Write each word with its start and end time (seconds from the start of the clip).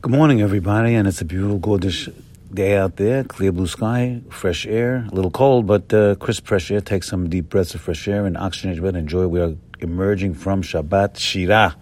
Good 0.00 0.12
morning, 0.12 0.40
everybody, 0.42 0.94
and 0.94 1.08
it's 1.08 1.20
a 1.20 1.24
beautiful, 1.24 1.58
gorgeous 1.58 2.08
day 2.54 2.76
out 2.76 2.94
there. 2.94 3.24
Clear 3.24 3.50
blue 3.50 3.66
sky, 3.66 4.20
fresh 4.30 4.64
air, 4.64 5.04
a 5.10 5.12
little 5.12 5.32
cold, 5.32 5.66
but 5.66 5.92
uh, 5.92 6.14
crisp 6.14 6.46
fresh 6.46 6.70
air. 6.70 6.80
Take 6.80 7.02
some 7.02 7.28
deep 7.28 7.48
breaths 7.48 7.74
of 7.74 7.80
fresh 7.80 8.06
air 8.06 8.24
and 8.24 8.36
oxygenate 8.36 8.76
your 8.76 8.86
Enjoy. 8.96 9.26
We 9.26 9.40
are 9.40 9.56
emerging 9.80 10.34
from 10.34 10.62
Shabbat 10.62 11.18
Shira. 11.18 11.74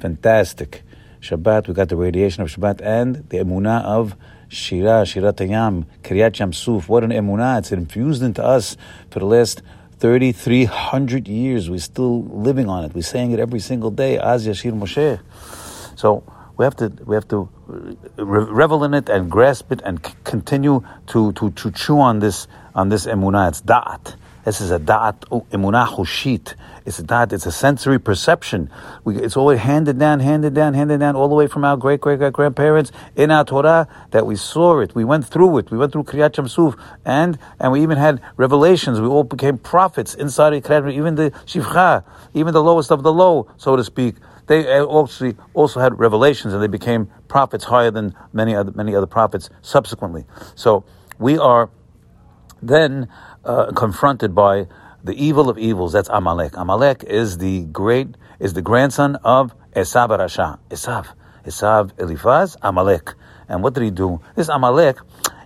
Fantastic. 0.00 0.82
Shabbat, 1.20 1.68
we 1.68 1.74
got 1.74 1.90
the 1.90 1.96
radiation 1.96 2.42
of 2.42 2.48
Shabbat 2.48 2.80
and 2.80 3.16
the 3.28 3.36
emunah 3.36 3.84
of 3.84 4.16
Shira, 4.48 5.02
Shirat 5.02 5.34
HaYam, 5.34 5.84
Kriyat 6.02 6.38
Yam 6.38 6.54
Suf. 6.54 6.88
What 6.88 7.04
an 7.04 7.10
emunah. 7.10 7.58
It's 7.58 7.70
infused 7.70 8.22
into 8.22 8.42
us 8.42 8.78
for 9.10 9.18
the 9.18 9.26
last 9.26 9.60
3,300 9.98 11.28
years. 11.28 11.68
We're 11.68 11.80
still 11.80 12.24
living 12.24 12.70
on 12.70 12.84
it. 12.84 12.94
We're 12.94 13.02
saying 13.02 13.32
it 13.32 13.40
every 13.40 13.60
single 13.60 13.90
day. 13.90 14.16
Az 14.16 14.46
Yashir 14.46 14.72
Moshe. 14.72 15.20
So, 15.98 16.24
we 16.56 16.64
have 16.64 16.76
to 16.76 16.92
we 17.04 17.14
have 17.14 17.26
to 17.28 17.48
uh, 17.68 18.24
revel 18.24 18.84
in 18.84 18.94
it 18.94 19.08
and 19.08 19.30
grasp 19.30 19.72
it 19.72 19.80
and 19.84 20.04
c- 20.04 20.14
continue 20.24 20.82
to, 21.08 21.32
to, 21.32 21.50
to 21.50 21.70
chew 21.70 21.98
on 21.98 22.18
this 22.18 22.46
on 22.74 22.88
this 22.88 23.06
emunah. 23.06 23.48
It's 23.48 23.62
da'at. 23.62 24.16
This 24.44 24.60
is 24.60 24.70
a 24.70 24.78
da'at 24.78 25.20
emunah 25.50 25.86
chushit. 25.86 26.54
It's 26.84 26.98
a 26.98 27.04
da'at. 27.04 27.32
It's 27.32 27.46
a 27.46 27.52
sensory 27.52 27.98
perception. 27.98 28.70
We, 29.04 29.16
it's 29.16 29.36
always 29.36 29.60
handed 29.60 29.98
down, 29.98 30.20
handed 30.20 30.52
down, 30.52 30.74
handed 30.74 31.00
down, 31.00 31.16
all 31.16 31.28
the 31.28 31.34
way 31.34 31.46
from 31.46 31.64
our 31.64 31.76
great 31.76 32.00
great 32.00 32.18
great 32.18 32.32
grandparents 32.32 32.92
in 33.16 33.30
our 33.30 33.44
Torah 33.44 33.88
that 34.10 34.26
we 34.26 34.36
saw 34.36 34.80
it. 34.80 34.94
We 34.94 35.04
went 35.04 35.26
through 35.26 35.58
it. 35.58 35.70
We 35.70 35.78
went 35.78 35.92
through 35.92 36.04
Kriyat 36.04 36.36
Yam 36.36 36.48
Suf, 36.48 36.76
and 37.04 37.38
and 37.58 37.72
we 37.72 37.82
even 37.82 37.96
had 37.98 38.20
revelations. 38.36 39.00
We 39.00 39.06
all 39.06 39.24
became 39.24 39.56
prophets 39.58 40.14
inside 40.14 40.52
of 40.52 40.62
Kriyat. 40.64 40.92
Even 40.92 41.14
the 41.14 41.30
shifcha, 41.46 42.04
even 42.34 42.52
the 42.52 42.62
lowest 42.62 42.90
of 42.90 43.02
the 43.02 43.12
low, 43.12 43.48
so 43.56 43.76
to 43.76 43.84
speak 43.84 44.16
they 44.46 44.66
actually 44.68 45.36
also 45.54 45.80
had 45.80 45.98
revelations 45.98 46.52
and 46.52 46.62
they 46.62 46.68
became 46.68 47.08
prophets 47.28 47.64
higher 47.64 47.90
than 47.90 48.14
many 48.32 48.54
other, 48.54 48.72
many 48.72 48.94
other 48.94 49.06
prophets 49.06 49.50
subsequently. 49.62 50.24
So 50.54 50.84
we 51.18 51.38
are 51.38 51.70
then 52.60 53.08
uh, 53.44 53.72
confronted 53.72 54.34
by 54.34 54.66
the 55.04 55.14
evil 55.14 55.48
of 55.48 55.58
evils. 55.58 55.92
That's 55.92 56.08
Amalek. 56.08 56.56
Amalek 56.56 57.04
is 57.04 57.38
the 57.38 57.64
great, 57.64 58.08
is 58.38 58.52
the 58.52 58.62
grandson 58.62 59.16
of 59.16 59.54
Esav 59.74 60.08
Rasha. 60.10 60.58
Esav. 60.70 61.06
Esav 61.44 61.98
Eliphaz, 61.98 62.56
Amalek. 62.62 63.14
And 63.48 63.62
what 63.62 63.74
did 63.74 63.82
he 63.82 63.90
do? 63.90 64.20
This 64.36 64.48
Amalek, 64.48 64.98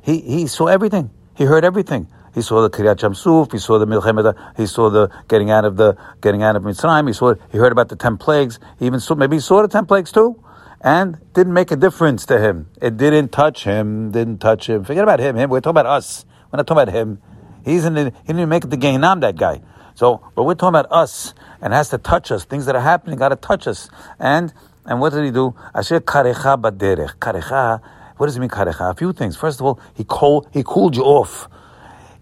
he, 0.02 0.20
he 0.20 0.46
saw 0.46 0.66
everything. 0.66 1.10
He 1.34 1.44
heard 1.44 1.64
everything. 1.64 2.08
He 2.36 2.42
saw 2.42 2.60
the 2.60 2.68
Kriyat 2.68 3.00
Yam 3.00 3.14
Suf. 3.14 3.50
He 3.50 3.56
saw 3.58 3.78
the 3.78 3.86
Milchemet. 3.86 4.36
He 4.58 4.66
saw 4.66 4.90
the 4.90 5.08
getting 5.26 5.50
out 5.50 5.64
of 5.64 5.78
the 5.78 5.96
getting 6.20 6.42
out 6.42 6.54
of 6.54 6.64
Mitzrayim. 6.64 7.06
He 7.06 7.14
saw. 7.14 7.34
He 7.50 7.56
heard 7.56 7.72
about 7.72 7.88
the 7.88 7.96
ten 7.96 8.18
plagues. 8.18 8.60
He 8.78 8.84
even 8.84 9.00
saw. 9.00 9.14
Maybe 9.14 9.36
he 9.36 9.40
saw 9.40 9.62
the 9.62 9.68
ten 9.68 9.86
plagues 9.86 10.12
too, 10.12 10.38
and 10.82 11.16
didn't 11.32 11.54
make 11.54 11.70
a 11.70 11.76
difference 11.76 12.26
to 12.26 12.38
him. 12.38 12.68
It 12.82 12.98
didn't 12.98 13.32
touch 13.32 13.64
him. 13.64 14.10
Didn't 14.10 14.40
touch 14.40 14.68
him. 14.68 14.84
Forget 14.84 15.02
about 15.02 15.18
him. 15.18 15.34
Him. 15.36 15.48
We're 15.48 15.60
talking 15.62 15.80
about 15.80 15.86
us. 15.86 16.26
We're 16.52 16.58
not 16.58 16.66
talking 16.66 16.82
about 16.82 16.94
him. 16.94 17.22
He's 17.64 17.86
in. 17.86 17.94
The, 17.94 18.04
he 18.04 18.10
didn't 18.10 18.40
even 18.40 18.48
make 18.50 18.64
it 18.64 18.70
to 18.70 18.76
Gehinam. 18.76 19.22
That 19.22 19.36
guy. 19.36 19.62
So, 19.94 20.20
but 20.34 20.44
we're 20.44 20.56
talking 20.56 20.78
about 20.78 20.92
us, 20.92 21.32
and 21.62 21.72
has 21.72 21.88
to 21.88 21.96
touch 21.96 22.30
us. 22.30 22.44
Things 22.44 22.66
that 22.66 22.76
are 22.76 22.82
happening 22.82 23.18
got 23.18 23.30
to 23.30 23.36
touch 23.36 23.66
us. 23.66 23.88
And 24.18 24.52
and 24.84 25.00
what 25.00 25.14
did 25.14 25.24
he 25.24 25.30
do? 25.30 25.54
Asher 25.74 26.00
karecha 26.00 26.60
baderech. 26.60 27.16
Karecha. 27.16 27.80
What 28.18 28.26
does 28.26 28.36
it 28.36 28.40
mean, 28.40 28.50
karecha? 28.50 28.90
A 28.90 28.94
few 28.94 29.14
things. 29.14 29.38
First 29.38 29.60
of 29.60 29.64
all, 29.64 29.80
he 29.94 30.04
cold, 30.04 30.48
he 30.52 30.62
cooled 30.62 30.96
you 30.96 31.02
off. 31.02 31.48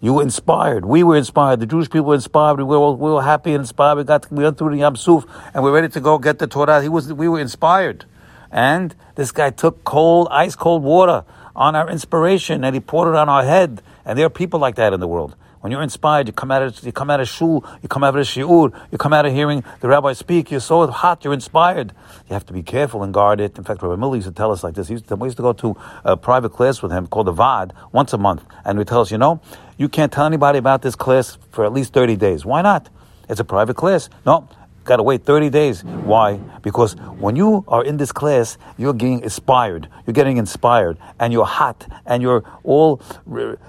You 0.05 0.13
were 0.13 0.21
inspired. 0.21 0.85
We 0.85 1.01
were 1.01 1.17
inspired. 1.17 1.61
The 1.61 1.65
Jewish 1.65 1.89
people 1.89 2.05
were 2.05 2.13
inspired. 2.13 2.57
We 2.57 2.63
were, 2.63 2.75
all, 2.75 2.95
we 2.95 3.09
were 3.09 3.23
happy 3.23 3.53
and 3.53 3.61
inspired. 3.61 3.95
We 3.95 4.03
got 4.03 4.31
we 4.31 4.43
went 4.43 4.55
through 4.55 4.69
the 4.69 4.77
Yam 4.77 4.95
Suf 4.95 5.25
and 5.51 5.63
we're 5.63 5.71
ready 5.71 5.89
to 5.89 5.99
go 5.99 6.19
get 6.19 6.37
the 6.37 6.45
Torah. 6.45 6.79
He 6.83 6.89
was 6.89 7.11
we 7.11 7.27
were 7.27 7.39
inspired. 7.39 8.05
And 8.51 8.93
this 9.15 9.31
guy 9.31 9.49
took 9.49 9.83
cold, 9.83 10.27
ice 10.29 10.55
cold 10.55 10.83
water 10.83 11.25
on 11.55 11.75
our 11.75 11.89
inspiration 11.89 12.63
and 12.63 12.75
he 12.75 12.79
poured 12.79 13.15
it 13.15 13.15
on 13.15 13.29
our 13.29 13.43
head. 13.43 13.81
And 14.05 14.19
there 14.19 14.27
are 14.27 14.29
people 14.29 14.59
like 14.59 14.75
that 14.75 14.93
in 14.93 14.99
the 14.99 15.07
world. 15.07 15.35
When 15.65 15.71
you're 15.71 15.81
inspired, 15.81 16.27
you 16.27 16.33
come 16.33 16.51
out 16.51 16.61
of 16.61 16.83
you 16.83 16.91
come 16.91 17.09
out 17.09 17.19
of 17.19 17.27
shul, 17.27 17.65
you 17.81 17.89
come 17.89 18.03
out 18.03 18.15
of 18.15 18.23
shiur, 18.27 18.71
you 18.91 18.99
come 18.99 19.13
out 19.13 19.25
of 19.25 19.33
hearing 19.33 19.63
the 19.79 19.87
rabbi 19.87 20.13
speak. 20.13 20.51
You're 20.51 20.59
so 20.59 20.85
hot, 20.85 21.23
you're 21.23 21.33
inspired. 21.33 21.91
You 22.29 22.35
have 22.35 22.45
to 22.45 22.53
be 22.53 22.61
careful 22.61 23.01
and 23.01 23.11
guard 23.11 23.39
it. 23.39 23.57
In 23.57 23.63
fact, 23.63 23.81
Rabbi 23.81 23.95
Miller 23.95 24.17
used 24.17 24.27
to 24.27 24.31
tell 24.31 24.51
us 24.51 24.63
like 24.63 24.75
this. 24.75 24.89
He 24.89 24.93
used 24.93 25.07
to, 25.07 25.15
we 25.15 25.25
used 25.25 25.37
to 25.37 25.41
go 25.41 25.53
to 25.53 25.75
a 26.03 26.15
private 26.15 26.51
class 26.51 26.83
with 26.83 26.91
him 26.91 27.07
called 27.07 27.25
the 27.25 27.31
Vad 27.31 27.73
once 27.91 28.13
a 28.13 28.19
month, 28.19 28.43
and 28.63 28.77
we 28.77 28.85
tell 28.85 29.01
us, 29.01 29.09
you 29.09 29.17
know, 29.17 29.41
you 29.75 29.89
can't 29.89 30.11
tell 30.11 30.27
anybody 30.27 30.59
about 30.59 30.83
this 30.83 30.93
class 30.93 31.39
for 31.49 31.65
at 31.65 31.73
least 31.73 31.93
30 31.93 32.15
days. 32.15 32.45
Why 32.45 32.61
not? 32.61 32.87
It's 33.27 33.39
a 33.39 33.43
private 33.43 33.75
class. 33.75 34.07
No, 34.23 34.47
got 34.85 34.97
to 34.97 35.03
wait 35.03 35.23
30 35.23 35.49
days. 35.49 35.83
Why? 35.83 36.37
Because 36.61 36.93
when 37.19 37.35
you 37.35 37.65
are 37.67 37.83
in 37.83 37.97
this 37.97 38.11
class, 38.11 38.57
you're 38.77 38.93
getting 38.93 39.21
inspired. 39.21 39.89
You're 40.05 40.13
getting 40.13 40.37
inspired, 40.37 40.97
and 41.19 41.33
you're 41.33 41.45
hot, 41.45 41.87
and 42.05 42.21
you're 42.21 42.43
all 42.63 43.01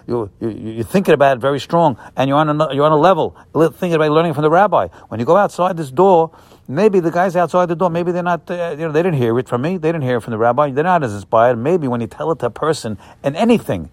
you're, 0.07 0.31
you're 0.41 0.85
thinking 0.85 1.15
about 1.15 1.39
it 1.39 1.41
very 1.41 1.59
strong, 1.59 1.97
and 2.17 2.29
you're 2.29 2.39
on 2.39 2.61
a, 2.61 2.75
you're 2.75 2.85
on 2.85 2.93
a 2.93 2.97
level 2.97 3.37
thinking 3.55 3.95
about 3.95 4.11
learning 4.11 4.35
from 4.35 4.43
the 4.43 4.51
rabbi. 4.51 4.89
When 5.09 5.19
you 5.19 5.27
go 5.27 5.37
outside 5.37 5.77
this 5.77 5.91
door, 5.91 6.31
maybe 6.69 7.01
the 7.01 7.11
guys 7.11 7.35
outside 7.35 7.67
the 7.67 7.77
door, 7.77 7.91
maybe 7.91 8.13
they're 8.13 8.23
not, 8.23 8.51
uh, 8.51 8.77
you 8.79 8.87
know, 8.87 8.93
they 8.93 9.03
didn't 9.03 9.19
hear 9.19 9.39
it 9.39 9.49
from 9.49 9.63
me. 9.63 9.79
They 9.79 9.89
didn't 9.89 10.03
hear 10.03 10.19
it 10.19 10.21
from 10.21 10.33
the 10.33 10.39
rabbi. 10.39 10.71
They're 10.71 10.85
not 10.85 11.03
as 11.03 11.15
inspired. 11.15 11.57
Maybe 11.57 11.89
when 11.89 12.01
you 12.01 12.07
tell 12.07 12.31
it 12.31 12.39
to 12.41 12.47
a 12.47 12.51
person 12.51 12.99
and 13.23 13.37
anything 13.37 13.91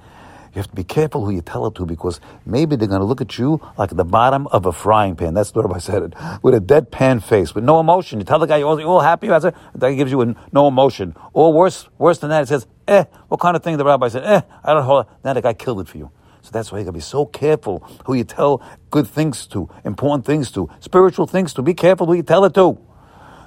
you 0.54 0.60
have 0.60 0.70
to 0.70 0.76
be 0.76 0.84
careful 0.84 1.26
who 1.26 1.32
you 1.32 1.42
tell 1.42 1.66
it 1.66 1.74
to 1.76 1.86
because 1.86 2.20
maybe 2.46 2.76
they're 2.76 2.88
going 2.88 3.02
to 3.02 3.06
look 3.06 3.22
at 3.22 3.40
you 3.40 3.60
like 3.76 3.90
the 3.90 4.06
bottom 4.06 4.46
of 4.48 4.68
a 4.68 4.72
frying 4.72 5.16
pan. 5.16 5.34
That's 5.34 5.54
what 5.56 5.74
I 5.74 5.80
said 5.80 6.04
it. 6.04 6.14
With 6.44 6.54
a 6.54 6.60
deadpan 6.60 7.24
face, 7.24 7.56
with 7.56 7.64
no 7.64 7.80
emotion. 7.80 8.20
You 8.20 8.26
tell 8.26 8.38
the 8.38 8.46
guy 8.46 8.58
you're 8.58 8.68
all, 8.68 8.80
you're 8.80 8.88
all 8.88 9.00
happy 9.00 9.28
about 9.28 9.46
it, 9.46 9.56
that 9.74 9.92
gives 9.94 10.12
you 10.12 10.22
a, 10.22 10.36
no 10.52 10.68
emotion. 10.68 11.16
Or 11.34 11.52
worse, 11.52 11.90
worse 11.98 12.20
than 12.20 12.30
that, 12.30 12.44
it 12.44 12.48
says, 12.50 12.68
eh, 12.88 13.06
what 13.30 13.40
kind 13.40 13.56
of 13.56 13.64
thing? 13.64 13.78
The 13.78 13.86
rabbi 13.86 14.10
said, 14.10 14.24
eh, 14.24 14.42
I 14.64 14.74
don't 14.74 14.88
know. 14.88 15.08
Now 15.24 15.34
the 15.34 15.42
guy 15.42 15.54
killed 15.54 15.80
it 15.80 15.88
for 15.88 15.98
you. 15.98 16.12
So 16.44 16.52
that's 16.52 16.72
why 16.72 16.80
you 16.80 16.84
gotta 16.84 16.94
be 16.94 17.00
so 17.00 17.26
careful 17.26 17.80
who 18.06 18.14
you 18.14 18.24
tell 18.24 18.62
good 18.92 19.08
things 19.08 19.48
to, 19.48 19.70
important 19.86 20.26
things 20.26 20.52
to, 20.52 20.70
spiritual 20.82 21.26
things 21.26 21.54
to. 21.54 21.64
Be 21.64 21.74
careful 21.74 22.06
who 22.06 22.14
you 22.14 22.24
tell 22.24 22.46
it 22.46 22.54
to. 22.56 22.78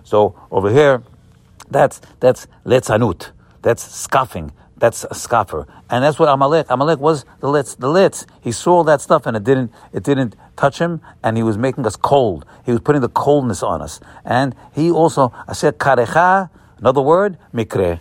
So 0.02 0.34
over 0.50 0.70
here, 0.72 1.02
that's 1.70 2.00
that's 2.20 2.46
letzanut. 2.64 3.32
That's 3.62 3.82
scoffing. 3.82 4.50
That's 4.78 5.04
a 5.10 5.14
scoffer, 5.14 5.66
and 5.88 6.04
that's 6.04 6.19
what 6.19 6.28
Amalek. 6.28 6.66
Amalek 6.69 6.98
was 6.98 7.25
the 7.41 7.48
litz. 7.48 7.76
The 7.76 7.88
litz. 7.88 8.26
He 8.42 8.53
saw 8.53 8.76
all 8.76 8.84
that 8.84 9.00
stuff, 9.00 9.25
and 9.25 9.34
it 9.34 9.42
didn't. 9.42 9.72
It 9.92 10.03
didn't 10.03 10.37
touch 10.54 10.78
him, 10.78 11.00
and 11.22 11.37
he 11.37 11.42
was 11.42 11.56
making 11.56 11.87
us 11.87 11.97
cold. 11.97 12.44
He 12.66 12.72
was 12.72 12.81
putting 12.82 13.00
the 13.00 13.09
coldness 13.09 13.62
on 13.62 13.81
us, 13.81 14.00
and 14.25 14.54
he 14.75 14.91
also. 14.91 15.32
I 15.48 15.54
said 15.54 15.78
karecha. 15.78 16.50
Another 16.78 17.00
word, 17.00 17.38
mikre, 17.54 18.00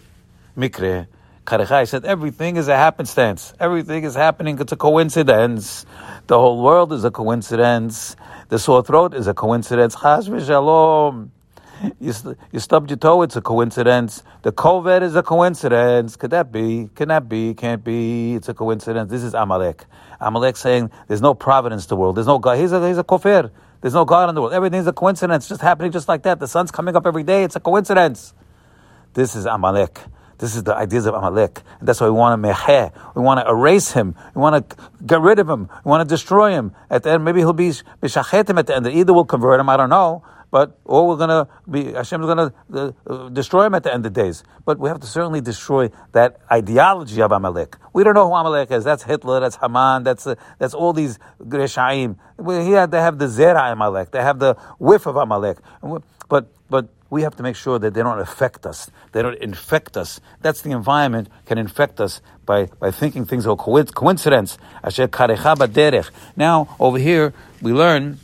mikre. 0.57 1.07
Karecha. 1.45 1.81
He 1.81 1.85
said 1.85 2.05
everything 2.05 2.57
is 2.57 2.67
a 2.67 2.75
happenstance. 2.75 3.53
Everything 3.59 4.03
is 4.03 4.15
happening. 4.15 4.59
It's 4.59 4.71
a 4.71 4.75
coincidence. 4.75 5.85
The 6.27 6.37
whole 6.39 6.61
world 6.61 6.91
is 6.91 7.03
a 7.05 7.11
coincidence. 7.11 8.15
The 8.49 8.57
sore 8.59 8.83
throat 8.83 9.13
is 9.13 9.27
a 9.27 9.33
coincidence. 9.33 9.95
Chas 9.95 10.27
v'shalom. 10.27 11.29
You, 11.99 12.13
you 12.51 12.59
stubbed 12.59 12.89
your 12.89 12.97
toe, 12.97 13.21
it's 13.21 13.35
a 13.35 13.41
coincidence. 13.41 14.23
The 14.43 14.51
COVID 14.51 15.01
is 15.01 15.15
a 15.15 15.23
coincidence. 15.23 16.15
Could 16.15 16.31
that 16.31 16.51
be? 16.51 16.89
Can 16.95 17.09
that 17.09 17.27
be? 17.27 17.53
Can't 17.53 17.83
be. 17.83 18.35
It's 18.35 18.49
a 18.49 18.53
coincidence. 18.53 19.11
This 19.11 19.23
is 19.23 19.33
Amalek. 19.33 19.85
Amalek 20.19 20.57
saying 20.57 20.91
there's 21.07 21.21
no 21.21 21.33
providence 21.33 21.83
to 21.83 21.89
the 21.89 21.95
world. 21.97 22.15
There's 22.15 22.27
no 22.27 22.39
God. 22.39 22.57
He's 22.57 22.71
a, 22.71 22.87
he's 22.87 22.97
a 22.97 23.03
kofir. 23.03 23.51
There's 23.81 23.93
no 23.93 24.05
God 24.05 24.29
in 24.29 24.35
the 24.35 24.41
world. 24.41 24.53
Everything's 24.53 24.87
a 24.87 24.93
coincidence, 24.93 25.47
just 25.47 25.61
happening 25.61 25.91
just 25.91 26.07
like 26.07 26.23
that. 26.23 26.39
The 26.39 26.47
sun's 26.47 26.71
coming 26.71 26.95
up 26.95 27.05
every 27.05 27.23
day. 27.23 27.43
It's 27.43 27.55
a 27.55 27.59
coincidence. 27.59 28.33
This 29.13 29.35
is 29.35 29.45
Amalek. 29.45 29.99
This 30.37 30.55
is 30.55 30.63
the 30.63 30.75
ideas 30.75 31.05
of 31.05 31.13
Amalek. 31.13 31.61
And 31.79 31.87
that's 31.87 32.01
why 32.01 32.07
we 32.07 32.13
want 32.13 32.41
to 32.41 32.47
meheh. 32.47 32.91
We 33.15 33.21
want 33.21 33.39
to 33.39 33.49
erase 33.49 33.91
him. 33.91 34.15
We 34.33 34.41
want 34.41 34.69
to 34.69 34.77
get 35.05 35.21
rid 35.21 35.39
of 35.39 35.49
him. 35.49 35.69
We 35.83 35.89
want 35.89 36.07
to 36.07 36.13
destroy 36.13 36.51
him. 36.51 36.73
At 36.89 37.03
the 37.03 37.11
end, 37.11 37.25
maybe 37.25 37.39
he'll 37.39 37.53
be 37.53 37.69
mishachetim 38.01 38.57
at 38.59 38.67
the 38.67 38.75
end. 38.75 38.87
Either 38.87 39.13
we'll 39.13 39.25
convert 39.25 39.59
him, 39.59 39.69
I 39.69 39.77
don't 39.77 39.89
know 39.89 40.23
but 40.55 40.79
or 40.85 41.05
we're 41.05 41.17
gonna 41.17 41.49
be 41.69 41.91
Hashem's 41.91 42.27
gonna 42.27 42.53
uh, 42.73 42.91
uh, 43.07 43.27
destroy 43.27 43.65
him 43.65 43.75
at 43.75 43.83
the 43.83 43.93
end 43.93 44.05
of 44.05 44.13
days. 44.13 44.41
But 44.63 44.79
we 44.79 44.87
have 44.87 45.01
to 45.01 45.07
certainly 45.07 45.41
destroy 45.41 45.89
that 46.13 46.39
ideology 46.49 47.21
of 47.21 47.33
Amalek. 47.33 47.75
We 47.91 48.05
don't 48.05 48.13
know 48.13 48.29
who 48.29 48.33
Amalek 48.33 48.71
is. 48.71 48.85
That's 48.85 49.03
Hitler. 49.03 49.41
That's 49.41 49.57
Haman. 49.57 50.03
That's 50.03 50.25
uh, 50.25 50.35
that's 50.57 50.73
all 50.73 50.93
these 50.93 51.19
Greshaim. 51.41 52.15
He 52.65 52.71
had 52.71 52.91
they 52.91 53.01
have 53.01 53.19
the 53.19 53.25
Zera 53.25 53.73
Amalek. 53.73 54.11
They 54.11 54.21
have 54.21 54.39
the 54.39 54.55
whiff 54.79 55.05
of 55.05 55.17
Amalek. 55.17 55.57
But 56.29 56.47
but 56.69 56.87
we 57.09 57.21
have 57.21 57.35
to 57.35 57.43
make 57.43 57.55
sure 57.55 57.79
that 57.79 57.93
they 57.93 58.01
don't 58.01 58.19
affect 58.19 58.65
us. 58.65 58.89
They 59.11 59.21
don't 59.21 59.37
infect 59.37 59.95
us. 59.95 60.19
That's 60.41 60.61
the 60.61 60.71
environment 60.71 61.29
can 61.45 61.57
infect 61.57 62.01
us 62.01 62.21
by, 62.45 62.65
by 62.79 62.91
thinking 62.91 63.25
things 63.25 63.45
are 63.47 63.55
coincidence. 63.55 64.57
Now 66.35 66.75
over 66.79 66.97
here 66.97 67.33
we 67.61 67.73
learn 67.73 68.19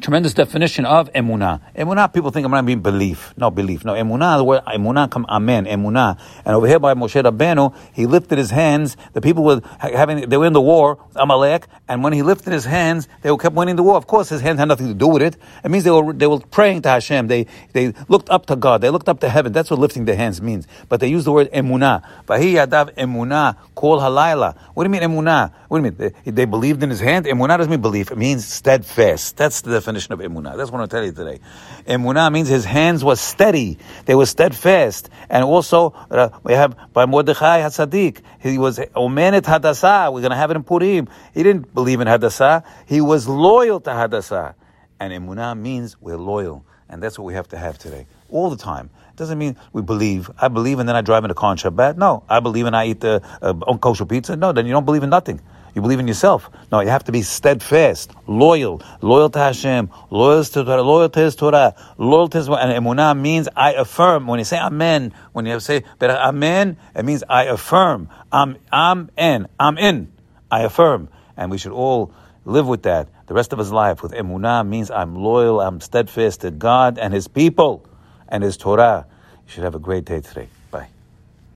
tremendous 0.00 0.34
definition 0.34 0.84
of 0.84 1.12
emunah. 1.12 1.60
Emunah, 1.76 2.12
people 2.12 2.30
think 2.30 2.46
emunah 2.46 2.64
mean 2.64 2.80
belief. 2.80 3.34
No, 3.36 3.50
belief. 3.50 3.84
No, 3.84 3.92
emunah, 3.92 4.38
the 4.38 4.44
word 4.44 4.62
emunah 4.64 5.10
come 5.10 5.26
amen, 5.28 5.66
emunah. 5.66 6.18
And 6.44 6.56
over 6.56 6.66
here 6.66 6.78
by 6.78 6.94
Moshe 6.94 7.22
Rabbeinu, 7.22 7.74
he 7.92 8.06
lifted 8.06 8.38
his 8.38 8.50
hands. 8.50 8.96
The 9.12 9.20
people 9.20 9.44
were 9.44 9.60
having, 9.78 10.28
they 10.28 10.36
were 10.36 10.46
in 10.46 10.52
the 10.52 10.60
war, 10.60 10.98
Amalek, 11.14 11.66
and 11.88 12.02
when 12.02 12.12
he 12.12 12.22
lifted 12.22 12.52
his 12.52 12.64
hands, 12.64 13.08
they 13.22 13.36
kept 13.36 13.54
winning 13.54 13.76
the 13.76 13.82
war. 13.82 13.96
Of 13.96 14.06
course, 14.06 14.30
his 14.30 14.40
hands 14.40 14.58
had 14.58 14.68
nothing 14.68 14.88
to 14.88 14.94
do 14.94 15.06
with 15.06 15.22
it. 15.22 15.36
It 15.62 15.70
means 15.70 15.84
they 15.84 15.90
were, 15.90 16.12
they 16.12 16.26
were 16.26 16.40
praying 16.40 16.82
to 16.82 16.88
Hashem. 16.88 17.28
They, 17.28 17.46
they 17.72 17.92
looked 18.08 18.30
up 18.30 18.46
to 18.46 18.56
God. 18.56 18.80
They 18.80 18.90
looked 18.90 19.08
up 19.08 19.20
to 19.20 19.28
heaven. 19.28 19.52
That's 19.52 19.70
what 19.70 19.78
lifting 19.78 20.06
their 20.06 20.16
hands 20.16 20.40
means. 20.40 20.66
But 20.88 21.00
they 21.00 21.08
use 21.08 21.24
the 21.24 21.32
word 21.32 21.50
emunah. 21.52 22.02
Vahi 22.26 22.54
yadav 22.54 22.94
emunah, 22.96 23.56
kol 23.74 24.00
halayla. 24.00 24.56
What 24.74 24.84
do 24.84 24.88
you 24.88 24.92
mean 24.92 25.02
emunah? 25.02 25.52
What 25.68 25.78
do 25.78 25.84
you 25.84 25.92
mean? 25.92 26.12
They, 26.24 26.30
they 26.30 26.44
believed 26.46 26.82
in 26.82 26.90
his 26.90 27.00
hand? 27.00 27.26
Emunah 27.26 27.58
doesn't 27.58 27.70
mean 27.70 27.82
belief. 27.82 28.10
It 28.10 28.18
means 28.18 28.46
steadfast. 28.46 29.36
That's 29.36 29.60
the 29.60 29.70
definition 29.72 29.89
of 29.96 30.20
emunah. 30.20 30.56
That's 30.56 30.70
what 30.70 30.80
I'm 30.80 30.88
telling 30.88 31.06
you 31.06 31.12
today. 31.12 31.40
Emunah 31.86 32.32
means 32.32 32.48
his 32.48 32.64
hands 32.64 33.04
were 33.04 33.16
steady. 33.16 33.78
They 34.06 34.14
were 34.14 34.26
steadfast. 34.26 35.10
And 35.28 35.44
also, 35.44 35.90
uh, 36.10 36.30
we 36.42 36.52
have 36.52 36.76
by 36.92 37.06
Mordechai 37.06 37.60
HaTzadik, 37.60 38.20
he 38.40 38.58
was 38.58 38.78
Omenet 38.78 39.46
Hadassah. 39.46 40.10
We're 40.12 40.20
going 40.20 40.30
to 40.30 40.36
have 40.36 40.50
it 40.50 40.56
in 40.56 40.62
Purim. 40.62 41.08
He 41.34 41.42
didn't 41.42 41.74
believe 41.74 42.00
in 42.00 42.06
Hadassah. 42.06 42.64
He 42.86 43.00
was 43.00 43.28
loyal 43.28 43.80
to 43.80 43.92
Hadassah. 43.92 44.54
And 44.98 45.12
emunah 45.12 45.58
means 45.58 46.00
we're 46.00 46.16
loyal. 46.16 46.64
And 46.88 47.02
that's 47.02 47.18
what 47.18 47.24
we 47.24 47.34
have 47.34 47.48
to 47.48 47.58
have 47.58 47.78
today. 47.78 48.06
All 48.28 48.50
the 48.50 48.56
time. 48.56 48.90
Doesn't 49.16 49.38
mean 49.38 49.56
we 49.72 49.82
believe. 49.82 50.30
I 50.40 50.48
believe 50.48 50.78
and 50.78 50.88
then 50.88 50.96
I 50.96 51.02
drive 51.02 51.24
in 51.24 51.30
a 51.30 51.34
car 51.34 51.50
on 51.50 51.58
Shabbat. 51.58 51.96
No. 51.96 52.24
I 52.28 52.40
believe 52.40 52.66
and 52.66 52.74
I 52.74 52.86
eat 52.86 53.00
the 53.00 53.22
uh, 53.42 53.76
kosher 53.76 54.06
pizza. 54.06 54.36
No, 54.36 54.52
then 54.52 54.66
you 54.66 54.72
don't 54.72 54.86
believe 54.86 55.02
in 55.02 55.10
nothing. 55.10 55.40
You 55.74 55.82
believe 55.82 56.00
in 56.00 56.08
yourself. 56.08 56.50
No, 56.72 56.80
you 56.80 56.88
have 56.88 57.04
to 57.04 57.12
be 57.12 57.22
steadfast, 57.22 58.12
loyal, 58.26 58.82
loyal 59.00 59.30
to 59.30 59.38
Hashem, 59.38 59.90
loyal 60.10 60.44
to 60.44 60.64
Torah, 60.64 60.82
loyal 60.82 61.08
to 61.08 61.20
His 61.20 61.36
Torah, 61.36 61.74
loyal 61.98 62.28
to 62.28 62.38
His 62.38 62.48
and 62.48 62.56
emunah 62.56 63.18
means 63.18 63.48
I 63.54 63.72
affirm. 63.74 64.26
When 64.26 64.38
you 64.38 64.44
say 64.44 64.58
Amen, 64.58 65.12
when 65.32 65.46
you 65.46 65.60
say 65.60 65.84
Amen, 66.02 66.76
it 66.94 67.04
means 67.04 67.22
I 67.28 67.44
affirm. 67.44 68.08
I'm 68.32 68.56
I'm 68.72 69.10
in. 69.16 69.46
I'm 69.58 69.78
in. 69.78 70.12
I 70.50 70.62
affirm, 70.62 71.08
and 71.36 71.50
we 71.50 71.58
should 71.58 71.72
all 71.72 72.12
live 72.44 72.66
with 72.66 72.82
that 72.82 73.08
the 73.30 73.34
rest 73.34 73.52
of 73.52 73.60
his 73.60 73.70
life. 73.70 74.02
With 74.02 74.10
emunah 74.10 74.66
means 74.66 74.90
I'm 74.90 75.14
loyal, 75.14 75.60
I'm 75.60 75.80
steadfast 75.80 76.40
to 76.40 76.50
God 76.50 76.98
and 76.98 77.14
His 77.14 77.28
people 77.28 77.86
and 78.28 78.42
His 78.42 78.56
Torah. 78.56 79.06
You 79.46 79.52
should 79.52 79.62
have 79.62 79.76
a 79.76 79.78
great 79.78 80.04
day 80.04 80.20
today. 80.20 80.48